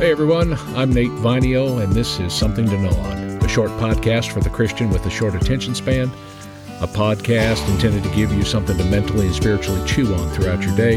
Hey 0.00 0.12
everyone, 0.12 0.54
I'm 0.74 0.94
Nate 0.94 1.10
Vinio, 1.10 1.84
and 1.84 1.92
this 1.92 2.18
is 2.20 2.32
Something 2.32 2.64
to 2.70 2.78
Gnaw 2.78 2.98
On, 3.00 3.18
a 3.18 3.48
short 3.48 3.68
podcast 3.72 4.32
for 4.32 4.40
the 4.40 4.48
Christian 4.48 4.88
with 4.88 5.04
a 5.04 5.10
short 5.10 5.34
attention 5.34 5.74
span, 5.74 6.10
a 6.80 6.86
podcast 6.86 7.68
intended 7.68 8.02
to 8.04 8.16
give 8.16 8.32
you 8.32 8.42
something 8.42 8.78
to 8.78 8.84
mentally 8.84 9.26
and 9.26 9.34
spiritually 9.34 9.86
chew 9.86 10.14
on 10.14 10.30
throughout 10.30 10.62
your 10.62 10.74
day, 10.74 10.96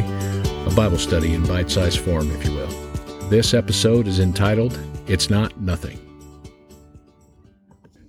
a 0.66 0.74
Bible 0.74 0.98
study 0.98 1.34
in 1.34 1.46
bite 1.46 1.70
sized 1.70 2.00
form, 2.00 2.32
if 2.32 2.46
you 2.46 2.54
will. 2.54 3.28
This 3.28 3.54
episode 3.54 4.08
is 4.08 4.22
entitled 4.22 4.80
It's 5.06 5.30
Not 5.30 5.60
Nothing. 5.60 6.00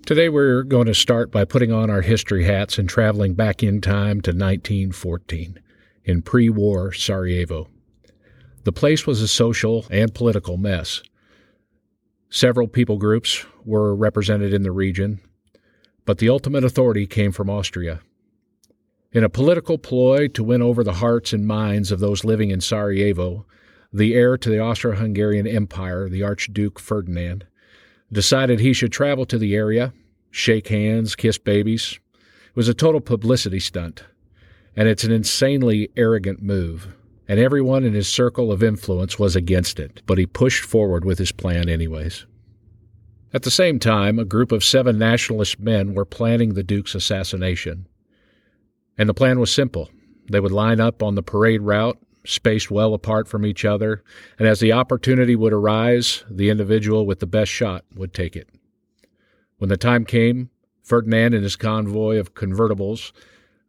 Today 0.07 0.29
we're 0.29 0.63
going 0.63 0.87
to 0.87 0.95
start 0.95 1.33
by 1.33 1.45
putting 1.45 1.73
on 1.73 1.91
our 1.91 2.03
history 2.03 2.45
hats 2.45 2.79
and 2.79 2.89
traveling 2.89 3.35
back 3.35 3.65
in 3.65 3.81
time 3.81 4.21
to 4.21 4.31
1914 4.31 5.59
in 6.05 6.23
pre 6.23 6.49
war 6.51 6.93
Sarajevo. 6.93 7.69
The 8.65 8.73
place 8.73 9.07
was 9.07 9.21
a 9.21 9.29
social 9.29 9.85
and 9.91 10.15
political 10.15 10.57
mess. 10.57 11.03
Several 12.31 12.67
people 12.67 12.97
groups 12.97 13.45
were 13.63 13.95
represented 13.95 14.55
in 14.55 14.63
the 14.63 14.73
region, 14.73 15.21
but 16.07 16.17
the 16.17 16.31
ultimate 16.31 16.65
authority 16.65 17.07
came 17.07 17.31
from 17.31 17.51
Austria. 17.51 18.01
In 19.13 19.23
a 19.23 19.29
political 19.29 19.77
ploy 19.77 20.29
to 20.29 20.43
win 20.43 20.63
over 20.63 20.83
the 20.83 20.95
hearts 20.95 21.35
and 21.35 21.47
minds 21.47 21.93
of 21.93 22.01
those 22.01 22.25
living 22.25 22.51
in 22.51 22.63
Sarajevo, 22.63 23.45
the 23.93 24.15
heir 24.15 24.39
to 24.39 24.49
the 24.49 24.61
Austro 24.61 24.97
Hungarian 24.97 25.47
Empire, 25.47 26.09
the 26.09 26.23
Archduke 26.23 26.79
Ferdinand, 26.79 27.47
decided 28.11 28.61
he 28.61 28.73
should 28.73 28.93
travel 28.93 29.27
to 29.27 29.37
the 29.37 29.55
area, 29.55 29.93
shake 30.31 30.69
hands, 30.69 31.15
kiss 31.15 31.37
babies. 31.37 32.01
It 32.15 32.57
was 32.57 32.69
a 32.69 32.75
total 32.75 33.03
publicity 33.03 33.61
stunt, 33.61 34.05
and 34.75 34.89
it's 34.89 35.05
an 35.05 35.13
insanely 35.13 35.91
arrogant 35.97 36.43
move 36.43 36.89
and 37.29 37.41
everyone 37.41 37.85
in 37.85 37.95
his 37.95 38.09
circle 38.09 38.53
of 38.53 38.63
influence 38.63 39.19
was 39.19 39.35
against 39.35 39.81
it, 39.81 40.03
but 40.07 40.19
he 40.19 40.27
pushed 40.27 40.65
forward 40.65 41.05
with 41.05 41.19
his 41.19 41.33
plan 41.33 41.69
anyways. 41.69 42.27
At 43.33 43.43
the 43.43 43.51
same 43.51 43.79
time, 43.79 44.19
a 44.19 44.25
group 44.25 44.53
of 44.53 44.63
seven 44.63 44.99
nationalist 44.99 45.59
men 45.59 45.95
were 45.95 46.05
planning 46.05 46.55
the 46.55 46.63
Duke's 46.63 46.95
assassination. 46.95 47.89
And 48.97 49.09
the 49.09 49.15
plan 49.15 49.41
was 49.41 49.53
simple. 49.53 49.91
They 50.31 50.39
would 50.39 50.53
line 50.53 50.81
up 50.81 51.03
on 51.03 51.15
the 51.15 51.23
parade 51.23 51.63
route, 51.63 51.99
spaced 52.25 52.71
well 52.71 52.95
apart 52.95 53.27
from 53.27 53.45
each 53.45 53.65
other, 53.65 54.05
and 54.39 54.47
as 54.47 54.61
the 54.61 54.73
opportunity 54.73 55.35
would 55.35 55.53
arise, 55.53 56.25
the 56.31 56.49
individual 56.49 57.07
with 57.07 57.21
the 57.21 57.27
best 57.27 57.51
shot 57.51 57.85
would 57.97 58.15
take 58.15 58.37
it. 58.37 58.49
When 59.59 59.69
the 59.69 59.77
time 59.77 60.05
came, 60.05 60.51
Ferdinand 60.83 61.35
and 61.35 61.43
his 61.43 61.57
convoy 61.57 62.19
of 62.19 62.35
convertibles 62.35 63.13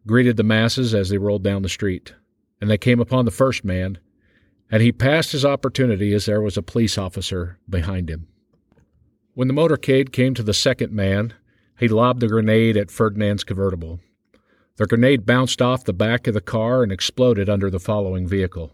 greeted 0.05 0.37
the 0.37 0.43
masses 0.43 0.93
as 0.93 1.09
they 1.09 1.17
rolled 1.17 1.43
down 1.43 1.63
the 1.63 1.69
street 1.69 2.13
and 2.61 2.69
they 2.69 2.77
came 2.77 2.99
upon 2.99 3.25
the 3.25 3.31
first 3.31 3.63
man, 3.63 3.97
and 4.71 4.81
he 4.81 4.91
passed 4.91 5.31
his 5.31 5.45
opportunity 5.45 6.13
as 6.13 6.25
there 6.25 6.41
was 6.41 6.57
a 6.57 6.63
police 6.63 6.97
officer 6.97 7.57
behind 7.69 8.09
him. 8.09 8.27
When 9.33 9.47
the 9.47 9.53
motorcade 9.53 10.11
came 10.11 10.33
to 10.33 10.43
the 10.43 10.53
second 10.53 10.93
man, 10.93 11.33
he 11.77 11.87
lobbed 11.87 12.23
a 12.23 12.27
grenade 12.27 12.77
at 12.77 12.89
Ferdinand's 12.89 13.43
convertible. 13.43 13.99
The 14.77 14.87
grenade 14.87 15.25
bounced 15.25 15.61
off 15.61 15.83
the 15.83 15.93
back 15.93 16.27
of 16.27 16.33
the 16.33 16.41
car 16.41 16.83
and 16.83 16.91
exploded 16.91 17.49
under 17.49 17.69
the 17.69 17.79
following 17.79 18.27
vehicle. 18.27 18.71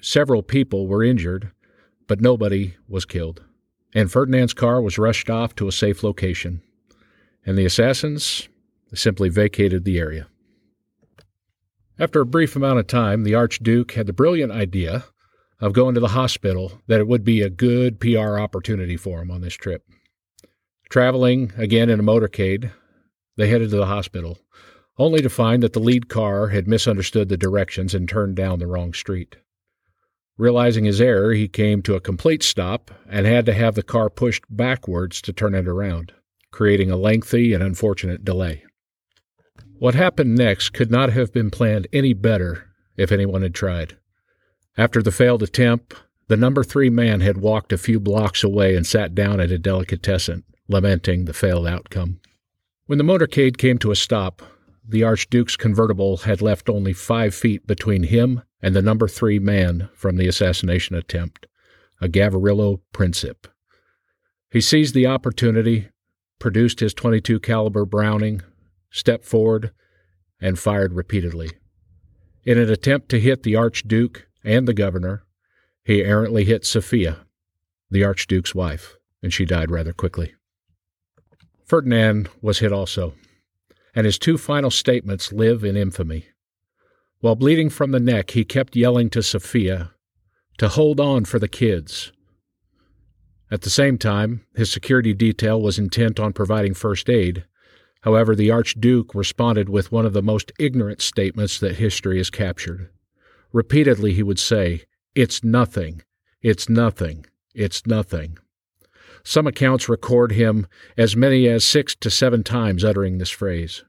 Several 0.00 0.42
people 0.42 0.86
were 0.86 1.02
injured, 1.02 1.50
but 2.06 2.20
nobody 2.20 2.76
was 2.88 3.04
killed, 3.04 3.42
and 3.94 4.10
Ferdinand's 4.10 4.54
car 4.54 4.80
was 4.80 4.98
rushed 4.98 5.28
off 5.28 5.54
to 5.56 5.68
a 5.68 5.72
safe 5.72 6.02
location, 6.02 6.62
and 7.44 7.58
the 7.58 7.64
assassins 7.64 8.48
simply 8.94 9.28
vacated 9.28 9.84
the 9.84 9.98
area. 9.98 10.28
After 12.00 12.20
a 12.20 12.26
brief 12.26 12.54
amount 12.54 12.78
of 12.78 12.86
time, 12.86 13.24
the 13.24 13.34
Archduke 13.34 13.92
had 13.92 14.06
the 14.06 14.12
brilliant 14.12 14.52
idea 14.52 15.06
of 15.60 15.72
going 15.72 15.94
to 15.94 16.00
the 16.00 16.08
hospital 16.08 16.80
that 16.86 17.00
it 17.00 17.08
would 17.08 17.24
be 17.24 17.42
a 17.42 17.50
good 17.50 17.98
PR 17.98 18.38
opportunity 18.38 18.96
for 18.96 19.20
him 19.20 19.32
on 19.32 19.40
this 19.40 19.54
trip. 19.54 19.84
Traveling 20.88 21.52
again 21.56 21.90
in 21.90 21.98
a 21.98 22.04
motorcade, 22.04 22.70
they 23.36 23.48
headed 23.48 23.70
to 23.70 23.76
the 23.76 23.86
hospital, 23.86 24.38
only 24.96 25.20
to 25.22 25.28
find 25.28 25.60
that 25.64 25.72
the 25.72 25.80
lead 25.80 26.08
car 26.08 26.48
had 26.48 26.68
misunderstood 26.68 27.28
the 27.28 27.36
directions 27.36 27.94
and 27.94 28.08
turned 28.08 28.36
down 28.36 28.60
the 28.60 28.68
wrong 28.68 28.94
street. 28.94 29.36
Realizing 30.36 30.84
his 30.84 31.00
error, 31.00 31.32
he 31.32 31.48
came 31.48 31.82
to 31.82 31.96
a 31.96 32.00
complete 32.00 32.44
stop 32.44 32.92
and 33.08 33.26
had 33.26 33.44
to 33.46 33.54
have 33.54 33.74
the 33.74 33.82
car 33.82 34.08
pushed 34.08 34.44
backwards 34.48 35.20
to 35.22 35.32
turn 35.32 35.52
it 35.52 35.66
around, 35.66 36.12
creating 36.52 36.92
a 36.92 36.96
lengthy 36.96 37.52
and 37.52 37.62
unfortunate 37.62 38.24
delay. 38.24 38.62
What 39.78 39.94
happened 39.94 40.34
next 40.34 40.70
could 40.70 40.90
not 40.90 41.12
have 41.12 41.32
been 41.32 41.50
planned 41.50 41.86
any 41.92 42.12
better 42.12 42.68
if 42.96 43.12
anyone 43.12 43.42
had 43.42 43.54
tried. 43.54 43.96
After 44.76 45.02
the 45.02 45.12
failed 45.12 45.42
attempt, 45.42 45.94
the 46.26 46.36
number 46.36 46.64
three 46.64 46.90
man 46.90 47.20
had 47.20 47.38
walked 47.38 47.72
a 47.72 47.78
few 47.78 48.00
blocks 48.00 48.42
away 48.42 48.74
and 48.74 48.84
sat 48.84 49.14
down 49.14 49.40
at 49.40 49.52
a 49.52 49.58
delicatessen, 49.58 50.42
lamenting 50.68 51.24
the 51.24 51.32
failed 51.32 51.68
outcome. 51.68 52.20
When 52.86 52.98
the 52.98 53.04
motorcade 53.04 53.56
came 53.56 53.78
to 53.78 53.92
a 53.92 53.96
stop, 53.96 54.42
the 54.86 55.04
Archduke's 55.04 55.56
convertible 55.56 56.18
had 56.18 56.42
left 56.42 56.68
only 56.68 56.92
five 56.92 57.32
feet 57.32 57.64
between 57.66 58.04
him 58.04 58.42
and 58.60 58.74
the 58.74 58.82
number 58.82 59.06
three 59.06 59.38
man 59.38 59.90
from 59.94 60.16
the 60.16 60.26
assassination 60.26 60.96
attempt, 60.96 61.46
a 62.00 62.08
Gavrilo 62.08 62.80
Princip. 62.92 63.46
He 64.50 64.60
seized 64.60 64.94
the 64.94 65.06
opportunity, 65.06 65.88
produced 66.40 66.80
his 66.80 66.94
22 66.94 67.38
caliber 67.38 67.84
Browning, 67.84 68.42
stepped 68.90 69.24
forward, 69.24 69.72
and 70.40 70.58
fired 70.58 70.92
repeatedly. 70.92 71.50
In 72.44 72.58
an 72.58 72.70
attempt 72.70 73.08
to 73.10 73.20
hit 73.20 73.42
the 73.42 73.56
Archduke 73.56 74.26
and 74.44 74.66
the 74.66 74.74
governor, 74.74 75.24
he 75.84 76.04
errantly 76.04 76.44
hit 76.44 76.64
Sophia, 76.64 77.26
the 77.90 78.04
Archduke's 78.04 78.54
wife, 78.54 78.96
and 79.22 79.32
she 79.32 79.44
died 79.44 79.70
rather 79.70 79.92
quickly. 79.92 80.34
Ferdinand 81.64 82.30
was 82.40 82.60
hit 82.60 82.72
also, 82.72 83.14
and 83.94 84.06
his 84.06 84.18
two 84.18 84.38
final 84.38 84.70
statements 84.70 85.32
live 85.32 85.64
in 85.64 85.76
infamy. 85.76 86.26
While 87.20 87.34
bleeding 87.34 87.68
from 87.68 87.90
the 87.90 88.00
neck, 88.00 88.30
he 88.30 88.44
kept 88.44 88.76
yelling 88.76 89.10
to 89.10 89.22
Sophia 89.22 89.92
to 90.58 90.68
hold 90.68 91.00
on 91.00 91.24
for 91.24 91.38
the 91.38 91.48
kids. 91.48 92.12
At 93.50 93.62
the 93.62 93.70
same 93.70 93.98
time, 93.98 94.44
his 94.54 94.70
security 94.70 95.14
detail 95.14 95.60
was 95.60 95.78
intent 95.78 96.20
on 96.20 96.32
providing 96.32 96.74
first 96.74 97.08
aid, 97.08 97.44
However, 98.02 98.34
the 98.34 98.50
Archduke 98.50 99.14
responded 99.14 99.68
with 99.68 99.90
one 99.90 100.06
of 100.06 100.12
the 100.12 100.22
most 100.22 100.52
ignorant 100.58 101.02
statements 101.02 101.58
that 101.58 101.76
history 101.76 102.18
has 102.18 102.30
captured. 102.30 102.90
Repeatedly, 103.52 104.12
he 104.14 104.22
would 104.22 104.38
say, 104.38 104.84
It's 105.14 105.42
nothing, 105.42 106.02
it's 106.40 106.68
nothing, 106.68 107.26
it's 107.54 107.86
nothing. 107.86 108.38
Some 109.24 109.46
accounts 109.46 109.88
record 109.88 110.32
him 110.32 110.66
as 110.96 111.16
many 111.16 111.48
as 111.48 111.64
six 111.64 111.96
to 111.96 112.10
seven 112.10 112.44
times 112.44 112.84
uttering 112.84 113.18
this 113.18 113.30
phrase. 113.30 113.84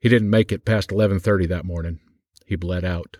He 0.00 0.08
didn't 0.08 0.30
make 0.30 0.50
it 0.50 0.64
past 0.64 0.90
11:30 0.90 1.46
that 1.48 1.64
morning. 1.64 2.00
He 2.44 2.56
bled 2.56 2.84
out. 2.84 3.18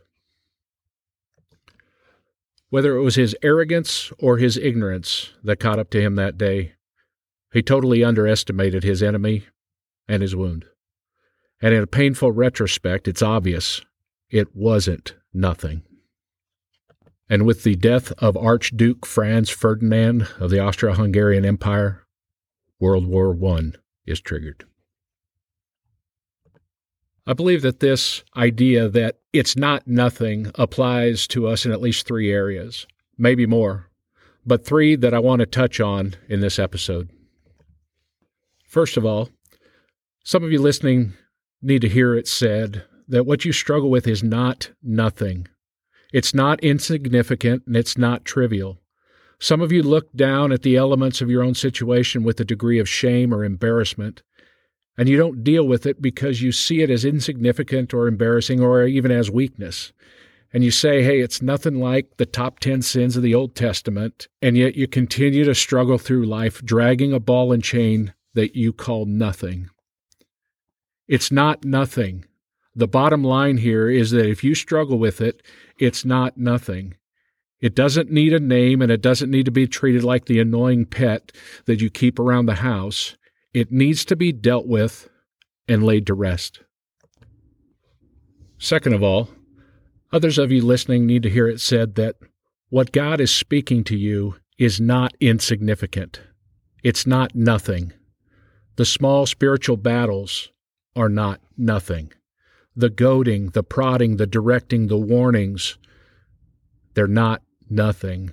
Whether 2.70 2.96
it 2.96 3.02
was 3.02 3.14
his 3.14 3.36
arrogance 3.42 4.10
or 4.18 4.38
his 4.38 4.56
ignorance 4.56 5.30
that 5.44 5.60
caught 5.60 5.78
up 5.78 5.90
to 5.90 6.00
him 6.00 6.16
that 6.16 6.38
day, 6.38 6.72
he 7.52 7.62
totally 7.62 8.02
underestimated 8.02 8.82
his 8.82 9.02
enemy 9.02 9.46
and 10.08 10.22
his 10.22 10.34
wound. 10.34 10.64
And 11.60 11.74
in 11.74 11.82
a 11.82 11.86
painful 11.86 12.32
retrospect, 12.32 13.06
it's 13.06 13.22
obvious 13.22 13.82
it 14.30 14.56
wasn't 14.56 15.14
nothing. 15.32 15.82
And 17.28 17.46
with 17.46 17.62
the 17.62 17.76
death 17.76 18.12
of 18.18 18.36
Archduke 18.36 19.06
Franz 19.06 19.48
Ferdinand 19.48 20.28
of 20.40 20.50
the 20.50 20.60
Austro 20.60 20.94
Hungarian 20.94 21.44
Empire, 21.44 22.04
World 22.80 23.06
War 23.06 23.36
I 23.56 23.72
is 24.06 24.20
triggered. 24.20 24.64
I 27.26 27.34
believe 27.34 27.62
that 27.62 27.78
this 27.78 28.24
idea 28.36 28.88
that 28.88 29.18
it's 29.32 29.56
not 29.56 29.86
nothing 29.86 30.50
applies 30.56 31.28
to 31.28 31.46
us 31.46 31.64
in 31.64 31.70
at 31.70 31.80
least 31.80 32.06
three 32.06 32.32
areas, 32.32 32.86
maybe 33.16 33.46
more, 33.46 33.88
but 34.44 34.66
three 34.66 34.96
that 34.96 35.14
I 35.14 35.20
want 35.20 35.40
to 35.40 35.46
touch 35.46 35.78
on 35.80 36.14
in 36.28 36.40
this 36.40 36.58
episode. 36.58 37.08
First 38.72 38.96
of 38.96 39.04
all, 39.04 39.28
some 40.24 40.42
of 40.42 40.50
you 40.50 40.58
listening 40.58 41.12
need 41.60 41.82
to 41.82 41.90
hear 41.90 42.14
it 42.14 42.26
said 42.26 42.86
that 43.06 43.26
what 43.26 43.44
you 43.44 43.52
struggle 43.52 43.90
with 43.90 44.08
is 44.08 44.22
not 44.22 44.70
nothing. 44.82 45.46
It's 46.10 46.32
not 46.32 46.58
insignificant 46.60 47.64
and 47.66 47.76
it's 47.76 47.98
not 47.98 48.24
trivial. 48.24 48.80
Some 49.38 49.60
of 49.60 49.72
you 49.72 49.82
look 49.82 50.10
down 50.14 50.52
at 50.52 50.62
the 50.62 50.76
elements 50.76 51.20
of 51.20 51.28
your 51.28 51.42
own 51.42 51.52
situation 51.52 52.24
with 52.24 52.40
a 52.40 52.46
degree 52.46 52.78
of 52.78 52.88
shame 52.88 53.34
or 53.34 53.44
embarrassment, 53.44 54.22
and 54.96 55.06
you 55.06 55.18
don't 55.18 55.44
deal 55.44 55.68
with 55.68 55.84
it 55.84 56.00
because 56.00 56.40
you 56.40 56.50
see 56.50 56.80
it 56.80 56.88
as 56.88 57.04
insignificant 57.04 57.92
or 57.92 58.08
embarrassing 58.08 58.62
or 58.62 58.86
even 58.86 59.10
as 59.10 59.30
weakness. 59.30 59.92
And 60.50 60.64
you 60.64 60.70
say, 60.70 61.02
hey, 61.02 61.20
it's 61.20 61.42
nothing 61.42 61.74
like 61.78 62.16
the 62.16 62.24
top 62.24 62.58
10 62.58 62.80
sins 62.80 63.18
of 63.18 63.22
the 63.22 63.34
Old 63.34 63.54
Testament, 63.54 64.28
and 64.40 64.56
yet 64.56 64.76
you 64.76 64.88
continue 64.88 65.44
to 65.44 65.54
struggle 65.54 65.98
through 65.98 66.24
life 66.24 66.64
dragging 66.64 67.12
a 67.12 67.20
ball 67.20 67.52
and 67.52 67.62
chain 67.62 68.14
that 68.34 68.56
you 68.56 68.72
call 68.72 69.06
nothing. 69.06 69.68
It's 71.08 71.30
not 71.30 71.64
nothing. 71.64 72.24
The 72.74 72.88
bottom 72.88 73.22
line 73.22 73.58
here 73.58 73.90
is 73.90 74.12
that 74.12 74.28
if 74.28 74.42
you 74.42 74.54
struggle 74.54 74.98
with 74.98 75.20
it, 75.20 75.42
it's 75.78 76.04
not 76.04 76.38
nothing. 76.38 76.94
It 77.60 77.74
doesn't 77.74 78.10
need 78.10 78.32
a 78.32 78.40
name 78.40 78.82
and 78.82 78.90
it 78.90 79.02
doesn't 79.02 79.30
need 79.30 79.44
to 79.44 79.50
be 79.50 79.66
treated 79.66 80.02
like 80.02 80.24
the 80.24 80.40
annoying 80.40 80.86
pet 80.86 81.32
that 81.66 81.80
you 81.80 81.90
keep 81.90 82.18
around 82.18 82.46
the 82.46 82.56
house. 82.56 83.16
It 83.52 83.70
needs 83.70 84.04
to 84.06 84.16
be 84.16 84.32
dealt 84.32 84.66
with 84.66 85.08
and 85.68 85.84
laid 85.84 86.06
to 86.06 86.14
rest. 86.14 86.60
Second 88.58 88.94
of 88.94 89.02
all, 89.02 89.28
others 90.12 90.38
of 90.38 90.50
you 90.50 90.62
listening 90.62 91.06
need 91.06 91.22
to 91.24 91.30
hear 91.30 91.46
it 91.46 91.60
said 91.60 91.94
that 91.96 92.16
what 92.68 92.90
God 92.92 93.20
is 93.20 93.34
speaking 93.34 93.84
to 93.84 93.96
you 93.96 94.36
is 94.58 94.80
not 94.80 95.12
insignificant. 95.20 96.20
It's 96.82 97.06
not 97.06 97.34
nothing. 97.34 97.92
The 98.76 98.84
small 98.84 99.26
spiritual 99.26 99.76
battles 99.76 100.50
are 100.96 101.08
not 101.08 101.40
nothing. 101.56 102.12
The 102.74 102.90
goading, 102.90 103.50
the 103.50 103.62
prodding, 103.62 104.16
the 104.16 104.26
directing, 104.26 104.86
the 104.86 104.96
warnings, 104.96 105.76
they're 106.94 107.06
not 107.06 107.42
nothing. 107.68 108.32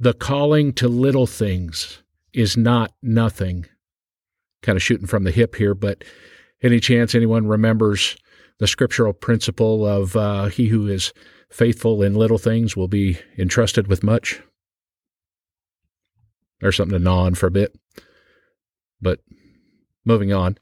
The 0.00 0.14
calling 0.14 0.72
to 0.74 0.88
little 0.88 1.26
things 1.26 2.02
is 2.32 2.56
not 2.56 2.92
nothing. 3.02 3.66
Kind 4.62 4.76
of 4.76 4.82
shooting 4.82 5.06
from 5.06 5.24
the 5.24 5.30
hip 5.30 5.56
here, 5.56 5.74
but 5.74 6.02
any 6.62 6.80
chance 6.80 7.14
anyone 7.14 7.46
remembers 7.46 8.16
the 8.58 8.66
scriptural 8.66 9.12
principle 9.12 9.84
of 9.86 10.16
uh, 10.16 10.46
he 10.46 10.68
who 10.68 10.86
is 10.86 11.12
faithful 11.50 12.02
in 12.02 12.14
little 12.14 12.38
things 12.38 12.76
will 12.76 12.88
be 12.88 13.18
entrusted 13.36 13.86
with 13.86 14.02
much? 14.02 14.40
There's 16.60 16.76
something 16.76 16.96
to 16.96 17.02
gnaw 17.02 17.24
on 17.24 17.34
for 17.34 17.46
a 17.46 17.50
bit. 17.50 17.74
But 19.00 19.18
moving 20.04 20.32
on. 20.32 20.58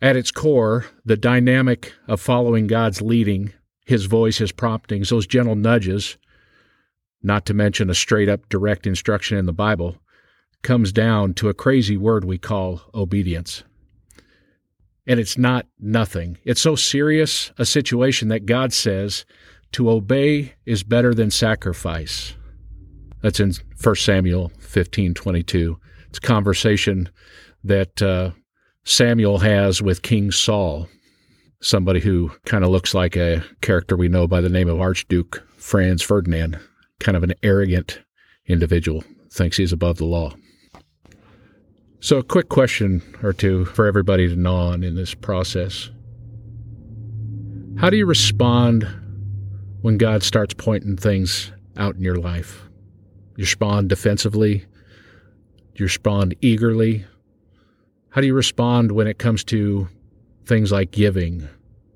At 0.00 0.16
its 0.16 0.30
core, 0.30 0.86
the 1.04 1.16
dynamic 1.16 1.92
of 2.06 2.20
following 2.20 2.66
God's 2.66 3.02
leading, 3.02 3.52
His 3.86 4.06
voice, 4.06 4.38
His 4.38 4.52
promptings, 4.52 5.10
those 5.10 5.26
gentle 5.26 5.56
nudges, 5.56 6.16
not 7.22 7.46
to 7.46 7.54
mention 7.54 7.90
a 7.90 7.94
straight 7.94 8.28
up 8.28 8.48
direct 8.48 8.86
instruction 8.86 9.36
in 9.36 9.46
the 9.46 9.52
Bible, 9.52 9.96
comes 10.62 10.92
down 10.92 11.34
to 11.34 11.48
a 11.48 11.54
crazy 11.54 11.96
word 11.96 12.24
we 12.24 12.38
call 12.38 12.82
obedience. 12.94 13.64
And 15.06 15.18
it's 15.18 15.38
not 15.38 15.66
nothing. 15.80 16.38
It's 16.44 16.60
so 16.60 16.76
serious 16.76 17.50
a 17.58 17.64
situation 17.64 18.28
that 18.28 18.46
God 18.46 18.72
says 18.72 19.24
to 19.72 19.90
obey 19.90 20.54
is 20.66 20.82
better 20.82 21.14
than 21.14 21.30
sacrifice. 21.30 22.34
That's 23.22 23.40
in 23.40 23.54
1 23.82 23.96
Samuel 23.96 24.52
15:22. 24.60 25.78
It's 26.08 26.18
a 26.18 26.20
conversation 26.20 27.08
that 27.64 28.00
uh, 28.02 28.30
Samuel 28.84 29.38
has 29.38 29.82
with 29.82 30.02
King 30.02 30.30
Saul, 30.30 30.88
somebody 31.60 32.00
who 32.00 32.30
kind 32.46 32.64
of 32.64 32.70
looks 32.70 32.94
like 32.94 33.16
a 33.16 33.44
character 33.60 33.96
we 33.96 34.08
know 34.08 34.26
by 34.26 34.40
the 34.40 34.48
name 34.48 34.68
of 34.68 34.80
Archduke 34.80 35.42
Franz 35.56 36.02
Ferdinand, 36.02 36.58
kind 37.00 37.16
of 37.16 37.22
an 37.22 37.34
arrogant 37.42 38.00
individual, 38.46 39.04
thinks 39.30 39.56
he's 39.56 39.72
above 39.72 39.98
the 39.98 40.04
law. 40.04 40.32
So, 42.00 42.18
a 42.18 42.22
quick 42.22 42.48
question 42.48 43.02
or 43.22 43.32
two 43.32 43.64
for 43.64 43.86
everybody 43.86 44.28
to 44.28 44.36
gnaw 44.36 44.70
on 44.70 44.84
in 44.84 44.94
this 44.94 45.14
process. 45.14 45.90
How 47.76 47.90
do 47.90 47.96
you 47.96 48.06
respond 48.06 48.86
when 49.82 49.98
God 49.98 50.22
starts 50.22 50.54
pointing 50.54 50.96
things 50.96 51.52
out 51.76 51.96
in 51.96 52.02
your 52.02 52.16
life? 52.16 52.62
You 53.36 53.42
respond 53.42 53.88
defensively? 53.88 54.64
You 55.74 55.84
respond 55.84 56.34
eagerly? 56.40 57.04
How 58.10 58.20
do 58.20 58.26
you 58.26 58.34
respond 58.34 58.92
when 58.92 59.06
it 59.06 59.18
comes 59.18 59.44
to 59.44 59.88
things 60.46 60.72
like 60.72 60.90
giving 60.90 61.48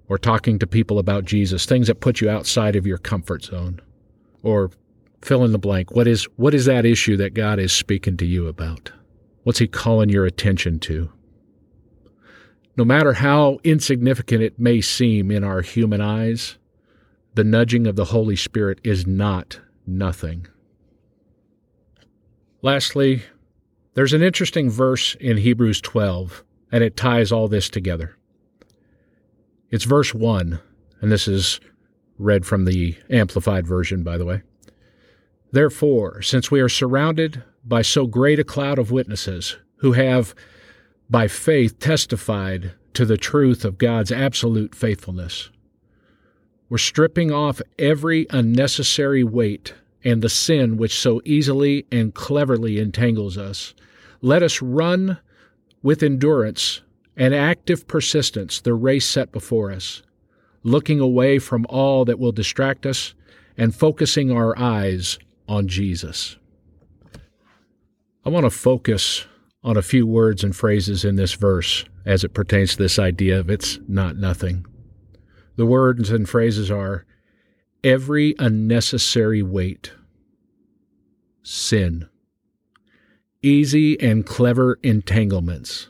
or 0.09 0.19
talking 0.19 0.59
to 0.59 0.67
people 0.67 0.99
about 0.99 1.25
Jesus, 1.25 1.65
things 1.65 1.87
that 1.87 2.01
put 2.01 2.21
you 2.21 2.29
outside 2.29 2.77
of 2.77 2.87
your 2.87 2.99
comfort 2.99 3.45
zone? 3.45 3.81
Or 4.43 4.71
fill 5.23 5.45
in 5.45 5.53
the 5.53 5.59
blank. 5.59 5.93
What 5.93 6.07
is 6.07 6.25
what 6.37 6.55
is 6.55 6.67
that 6.67 6.85
issue 6.85 7.17
that 7.17 7.35
God 7.35 7.59
is 7.59 7.73
speaking 7.73 8.17
to 8.19 8.27
you 8.27 8.49
about? 8.49 8.93
What's 9.45 9.59
he 9.59 9.69
calling 9.69 10.09
your 10.09 10.27
attention 10.27 10.79
to? 10.81 11.11
No 12.77 12.85
matter 12.85 13.15
how 13.15 13.59
insignificant 13.65 14.43
it 14.43 14.59
may 14.59 14.81
seem 14.81 15.31
in 15.31 15.45
our 15.45 15.61
human 15.61 16.01
eyes, 16.01 16.59
the 17.35 17.45
nudging 17.45 17.87
of 17.87 17.97
the 17.97 18.07
Holy 18.07 18.37
Spirit 18.37 18.81
is 18.83 19.07
not 19.07 19.61
nothing. 19.87 20.47
Lastly, 22.63 23.23
there's 23.95 24.13
an 24.13 24.23
interesting 24.23 24.71
verse 24.71 25.15
in 25.17 25.37
Hebrews 25.37 25.81
12, 25.81 26.43
and 26.71 26.83
it 26.83 26.97
ties 26.97 27.31
all 27.31 27.49
this 27.49 27.69
together. 27.69 28.17
It's 29.71 29.85
verse 29.85 30.15
1, 30.15 30.61
and 31.01 31.13
this 31.13 31.29
is 31.29 31.61
read 32.19 32.47
from 32.47 32.65
the 32.65 32.97
Amplified 33.11 33.67
Version, 33.67 34.03
by 34.03 34.17
the 34.17 34.25
way. 34.25 34.43
Therefore, 35.51 36.23
since 36.23 36.51
we 36.51 36.61
are 36.61 36.69
surrounded 36.69 37.43
by 37.65 37.83
so 37.83 38.07
great 38.07 38.39
a 38.39 38.45
cloud 38.45 38.79
of 38.79 38.91
witnesses 38.91 39.57
who 39.77 39.93
have, 39.93 40.35
by 41.11 41.29
faith, 41.29 41.79
testified 41.79 42.73
to 42.95 43.05
the 43.05 43.19
truth 43.19 43.65
of 43.65 43.79
God's 43.79 44.13
absolute 44.13 44.75
faithfulness, 44.75 45.51
we're 46.71 46.79
stripping 46.79 47.31
off 47.31 47.61
every 47.79 48.27
unnecessary 48.31 49.23
weight 49.23 49.75
and 50.05 50.23
the 50.23 50.29
sin 50.29 50.77
which 50.77 50.99
so 50.99 51.21
easily 51.25 51.87
and 51.93 52.15
cleverly 52.15 52.79
entangles 52.79 53.39
us. 53.39 53.75
Let 54.21 54.43
us 54.43 54.63
run 54.63 55.19
with 55.83 56.03
endurance 56.03 56.83
and 57.17 57.35
active 57.35 57.87
persistence 57.87 58.61
the 58.61 58.75
race 58.75 59.07
set 59.07 59.33
before 59.33 59.71
us, 59.71 60.03
looking 60.63 61.01
away 61.01 61.39
from 61.39 61.67
all 61.69 62.05
that 62.05 62.19
will 62.19 62.33
distract 62.33 62.87
us 62.87 63.15
and 63.57 63.75
focusing 63.75 64.31
our 64.31 64.59
eyes 64.59 65.19
on 65.49 65.69
Jesus. 65.69 66.37
I 68.25 68.31
want 68.31 68.47
to 68.47 68.51
focus 68.51 69.27
on 69.65 69.77
a 69.77 69.83
few 69.83 70.07
words 70.07 70.43
and 70.43 70.55
phrases 70.55 71.05
in 71.05 71.17
this 71.17 71.35
verse 71.35 71.85
as 72.05 72.25
it 72.25 72.35
pertains 72.35 72.73
to 72.73 72.83
this 72.83 72.99
idea 72.99 73.39
of 73.39 73.51
it's 73.51 73.79
not 73.87 74.17
nothing. 74.17 74.67
The 75.57 75.67
words 75.67 76.11
and 76.11 76.29
phrases 76.29 76.71
are 76.71 77.05
every 77.85 78.35
unnecessary 78.39 79.43
weight, 79.43 79.93
sin, 81.43 82.09
easy 83.43 84.01
and 84.01 84.25
clever 84.25 84.79
entanglements, 84.83 85.89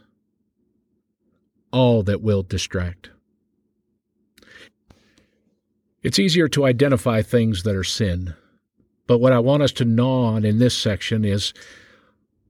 all 1.70 2.02
that 2.02 2.22
will 2.22 2.42
distract. 2.42 3.10
It's 6.02 6.18
easier 6.18 6.48
to 6.48 6.64
identify 6.64 7.22
things 7.22 7.62
that 7.62 7.76
are 7.76 7.84
sin, 7.84 8.34
but 9.06 9.18
what 9.18 9.32
I 9.32 9.38
want 9.38 9.62
us 9.62 9.72
to 9.72 9.84
gnaw 9.84 10.34
on 10.34 10.44
in 10.44 10.58
this 10.58 10.76
section 10.76 11.24
is 11.24 11.52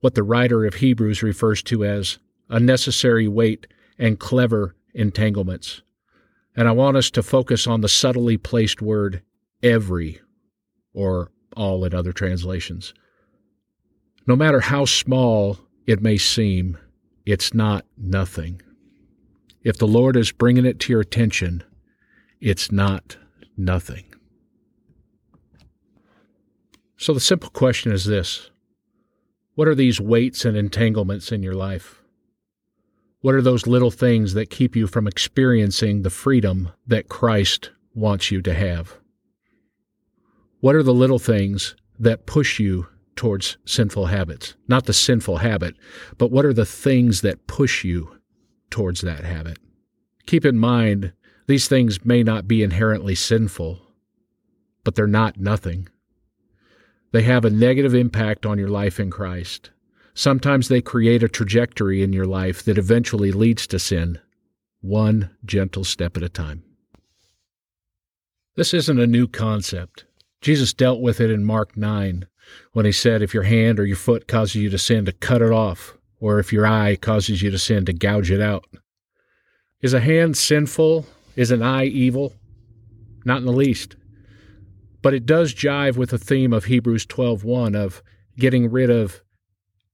what 0.00 0.14
the 0.14 0.22
writer 0.22 0.64
of 0.64 0.74
Hebrews 0.74 1.22
refers 1.22 1.62
to 1.64 1.84
as 1.84 2.18
unnecessary 2.48 3.26
weight 3.26 3.66
and 3.98 4.18
clever 4.18 4.74
entanglements. 4.94 5.82
And 6.54 6.68
I 6.68 6.72
want 6.72 6.96
us 6.96 7.10
to 7.12 7.22
focus 7.22 7.66
on 7.66 7.80
the 7.80 7.88
subtly 7.88 8.36
placed 8.36 8.80
word 8.82 9.22
every, 9.62 10.20
or 10.92 11.30
all 11.56 11.84
in 11.84 11.94
other 11.94 12.12
translations. 12.12 12.94
No 14.26 14.36
matter 14.36 14.60
how 14.60 14.84
small 14.84 15.58
it 15.86 16.00
may 16.00 16.16
seem, 16.16 16.78
it's 17.26 17.54
not 17.54 17.84
nothing. 17.96 18.62
If 19.62 19.78
the 19.78 19.86
Lord 19.86 20.16
is 20.16 20.32
bringing 20.32 20.66
it 20.66 20.80
to 20.80 20.92
your 20.92 21.00
attention, 21.00 21.62
it's 22.40 22.72
not 22.72 23.16
nothing. 23.56 24.04
So 26.96 27.12
the 27.12 27.20
simple 27.20 27.50
question 27.50 27.92
is 27.92 28.04
this 28.04 28.50
What 29.54 29.68
are 29.68 29.74
these 29.74 30.00
weights 30.00 30.44
and 30.44 30.56
entanglements 30.56 31.32
in 31.32 31.42
your 31.42 31.54
life? 31.54 32.02
What 33.20 33.34
are 33.34 33.42
those 33.42 33.68
little 33.68 33.92
things 33.92 34.34
that 34.34 34.50
keep 34.50 34.74
you 34.74 34.88
from 34.88 35.06
experiencing 35.06 36.02
the 36.02 36.10
freedom 36.10 36.70
that 36.86 37.08
Christ 37.08 37.70
wants 37.94 38.32
you 38.32 38.42
to 38.42 38.54
have? 38.54 38.98
What 40.62 40.76
are 40.76 40.84
the 40.84 40.94
little 40.94 41.18
things 41.18 41.74
that 41.98 42.24
push 42.24 42.60
you 42.60 42.86
towards 43.16 43.56
sinful 43.64 44.06
habits? 44.06 44.54
Not 44.68 44.86
the 44.86 44.92
sinful 44.92 45.38
habit, 45.38 45.74
but 46.18 46.30
what 46.30 46.44
are 46.44 46.52
the 46.52 46.64
things 46.64 47.22
that 47.22 47.48
push 47.48 47.82
you 47.82 48.16
towards 48.70 49.00
that 49.00 49.24
habit? 49.24 49.58
Keep 50.26 50.44
in 50.44 50.56
mind, 50.56 51.14
these 51.48 51.66
things 51.66 52.04
may 52.04 52.22
not 52.22 52.46
be 52.46 52.62
inherently 52.62 53.16
sinful, 53.16 53.82
but 54.84 54.94
they're 54.94 55.08
not 55.08 55.36
nothing. 55.36 55.88
They 57.10 57.22
have 57.22 57.44
a 57.44 57.50
negative 57.50 57.92
impact 57.92 58.46
on 58.46 58.56
your 58.56 58.68
life 58.68 59.00
in 59.00 59.10
Christ. 59.10 59.72
Sometimes 60.14 60.68
they 60.68 60.80
create 60.80 61.24
a 61.24 61.28
trajectory 61.28 62.04
in 62.04 62.12
your 62.12 62.24
life 62.24 62.62
that 62.62 62.78
eventually 62.78 63.32
leads 63.32 63.66
to 63.66 63.80
sin, 63.80 64.20
one 64.80 65.36
gentle 65.44 65.82
step 65.82 66.16
at 66.16 66.22
a 66.22 66.28
time. 66.28 66.62
This 68.54 68.72
isn't 68.72 69.00
a 69.00 69.08
new 69.08 69.26
concept. 69.26 70.04
Jesus 70.42 70.74
dealt 70.74 71.00
with 71.00 71.20
it 71.20 71.30
in 71.30 71.44
Mark 71.44 71.76
9 71.76 72.26
when 72.72 72.84
he 72.84 72.92
said, 72.92 73.22
If 73.22 73.32
your 73.32 73.44
hand 73.44 73.78
or 73.78 73.86
your 73.86 73.96
foot 73.96 74.26
causes 74.26 74.56
you 74.56 74.68
to 74.70 74.78
sin, 74.78 75.04
to 75.04 75.12
cut 75.12 75.40
it 75.40 75.52
off, 75.52 75.96
or 76.20 76.40
if 76.40 76.52
your 76.52 76.66
eye 76.66 76.96
causes 76.96 77.42
you 77.42 77.50
to 77.50 77.58
sin, 77.58 77.84
to 77.86 77.92
gouge 77.92 78.30
it 78.30 78.40
out. 78.40 78.66
Is 79.80 79.94
a 79.94 80.00
hand 80.00 80.36
sinful? 80.36 81.06
Is 81.36 81.50
an 81.50 81.62
eye 81.62 81.84
evil? 81.84 82.34
Not 83.24 83.38
in 83.38 83.46
the 83.46 83.52
least. 83.52 83.96
But 85.00 85.14
it 85.14 85.26
does 85.26 85.54
jive 85.54 85.96
with 85.96 86.10
the 86.10 86.18
theme 86.18 86.52
of 86.52 86.64
Hebrews 86.64 87.06
12:1 87.06 87.74
of 87.74 88.02
getting 88.36 88.70
rid 88.70 88.90
of 88.90 89.22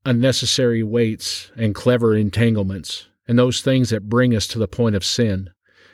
unnecessary 0.05 0.83
weights 0.83 1.51
and 1.57 1.75
clever 1.75 2.15
entanglements 2.15 3.09
and 3.27 3.39
those 3.39 3.61
things 3.61 3.91
that 3.91 4.09
bring 4.09 4.35
us 4.35 4.47
to 4.49 4.59
the 4.59 4.69
point 4.69 4.97
of 4.97 5.05
sin 5.05 5.51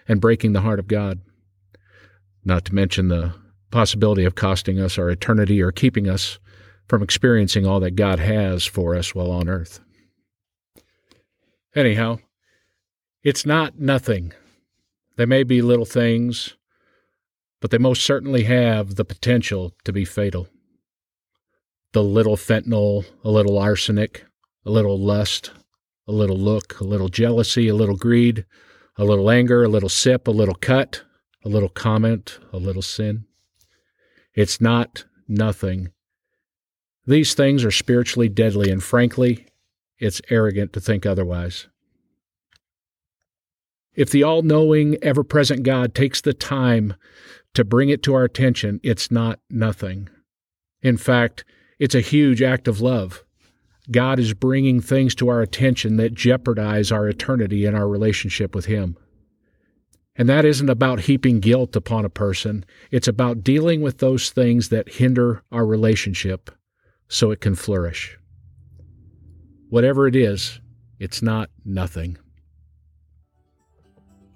and 0.07 0.21
breaking 0.21 0.53
the 0.53 0.61
heart 0.61 0.79
of 0.79 0.87
God. 0.87 1.21
Not 2.45 2.65
to 2.67 2.75
mention 2.75 3.09
the 3.09 3.35
possibility 3.75 4.25
of 4.25 4.37
costing 4.37 4.79
us 4.79 4.99
our 4.99 5.11
eternity 5.11 5.61
or 5.61 5.73
keeping 5.73 6.09
us 6.09 6.39
from 6.87 7.03
experiencing 7.03 7.67
all 7.67 7.81
that 7.81 7.97
God 7.97 8.21
has 8.21 8.65
for 8.65 8.95
us 8.95 9.17
while 9.17 9.33
on 9.33 9.49
earth. 9.49 9.81
Anyhow, 11.75 12.19
it's 13.25 13.45
not 13.45 13.81
nothing. 13.81 14.33
They 15.17 15.27
may 15.27 15.43
be 15.43 15.61
little 15.61 15.87
things, 15.87 16.55
but 17.61 17.73
they 17.73 17.79
most 17.79 18.05
certainly 18.05 18.45
have 18.45 18.95
the 18.95 19.05
potential 19.05 19.73
to 19.83 19.93
be 19.93 20.05
fatal. 20.05 20.47
The 21.95 22.05
little 22.05 22.37
fentanyl, 22.37 23.05
a 23.25 23.31
little 23.33 23.59
arsenic, 23.59 24.25
a 24.65 24.71
little 24.71 25.01
lust, 25.01 25.51
a 26.07 26.13
little 26.13 26.39
look, 26.39 26.79
a 26.79 26.85
little 26.85 27.09
jealousy, 27.09 27.67
a 27.67 27.75
little 27.75 27.97
greed, 27.97 28.47
a 28.97 29.05
little 29.05 29.29
anger, 29.29 29.65
a 29.65 29.69
little 29.69 29.89
sip, 29.89 30.29
a 30.29 30.31
little 30.31 30.55
cut, 30.55 31.03
a 31.45 31.49
little 31.49 31.69
comment, 31.69 32.39
a 32.53 32.59
little 32.59 32.81
sin. 32.81 33.25
It's 34.35 34.61
not 34.61 35.05
nothing. 35.29 35.91
These 37.07 37.35
things 37.35 37.65
are 37.65 37.71
spiritually 37.71 38.29
deadly, 38.29 38.71
and 38.71 38.83
frankly, 38.83 39.47
it's 39.99 40.23
arrogant 40.31 40.73
to 40.73 40.81
think 40.81 41.07
otherwise. 41.07 41.69
If 43.95 44.11
the 44.11 44.25
all 44.25 44.43
knowing, 44.43 44.97
ever 45.03 45.23
present 45.23 45.63
God 45.63 45.95
takes 45.95 46.21
the 46.21 46.35
time 46.35 46.95
to 47.55 47.65
bring 47.65 47.91
it 47.91 48.03
to 48.05 48.15
our 48.15 48.25
attention, 48.25 48.81
it's 48.83 49.11
not 49.11 49.39
nothing. 49.49 50.09
In 50.83 50.97
fact, 50.97 51.45
it's 51.79 51.95
a 51.95 52.01
huge 52.01 52.43
act 52.43 52.67
of 52.67 52.81
love. 52.81 53.25
God 53.91 54.19
is 54.19 54.35
bringing 54.35 54.81
things 54.81 55.15
to 55.17 55.29
our 55.29 55.43
attention 55.43 55.97
that 55.99 56.15
jeopardize 56.15 56.91
our 56.91 57.07
eternity 57.07 57.67
and 57.67 57.77
our 57.77 57.89
relationship 57.89 58.55
with 58.55 58.65
Him. 58.65 58.97
And 60.17 60.29
that 60.29 60.45
isn't 60.45 60.71
about 60.71 61.01
heaping 61.01 61.41
guilt 61.41 61.75
upon 61.75 62.05
a 62.05 62.11
person, 62.11 62.65
it's 62.91 63.09
about 63.09 63.43
dealing 63.43 63.83
with 63.83 63.99
those 63.99 64.31
things 64.31 64.69
that 64.69 64.89
hinder 64.89 65.43
our 65.51 65.67
relationship 65.67 66.51
so 67.09 67.31
it 67.31 67.41
can 67.41 67.55
flourish. 67.55 68.17
Whatever 69.71 70.07
it 70.07 70.15
is, 70.15 70.61
it's 71.01 71.21
not 71.21 71.51
nothing. 71.65 72.17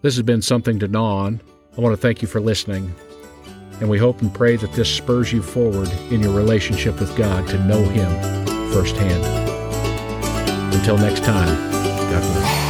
This 0.02 0.16
has 0.16 0.22
been 0.22 0.42
something 0.42 0.78
to 0.80 0.88
gnaw 0.88 1.26
on. 1.26 1.40
I 1.76 1.80
want 1.80 1.92
to 1.92 2.00
thank 2.00 2.22
you 2.22 2.28
for 2.28 2.40
listening. 2.40 2.92
And 3.80 3.88
we 3.88 3.98
hope 3.98 4.20
and 4.20 4.34
pray 4.34 4.56
that 4.56 4.72
this 4.72 4.92
spurs 4.92 5.32
you 5.32 5.42
forward 5.42 5.88
in 6.10 6.20
your 6.20 6.34
relationship 6.34 6.98
with 6.98 7.16
God 7.16 7.46
to 7.48 7.64
know 7.64 7.82
Him 7.82 8.08
firsthand. 8.72 9.24
Until 10.74 10.98
next 10.98 11.22
time, 11.22 11.56
God 12.10 12.22
bless. 12.22 12.67